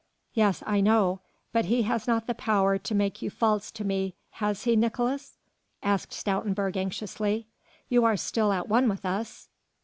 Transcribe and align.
"Yes 0.33 0.63
I 0.65 0.81
know. 0.81 1.19
But 1.53 1.65
he 1.65 1.83
has 1.83 2.07
not 2.07 2.25
the 2.25 2.33
power 2.33 2.79
to 2.79 2.95
make 2.95 3.21
you 3.21 3.29
false 3.29 3.69
to 3.69 3.83
me, 3.85 4.15
has 4.31 4.63
he, 4.63 4.75
Nicolaes?" 4.75 5.37
asked 5.83 6.11
Stoutenburg 6.13 6.75
anxiously. 6.75 7.45
"You 7.87 8.03
are 8.05 8.17
still 8.17 8.51
at 8.51 8.67
one 8.67 8.89
with 8.89 9.05
us?" 9.05 9.49